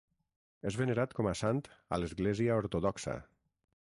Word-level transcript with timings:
És 0.69 0.77
venerat 0.79 1.13
com 1.19 1.29
a 1.31 1.33
sant 1.41 1.61
a 1.97 1.99
l'Església 2.05 2.57
ortodoxa. 2.63 3.19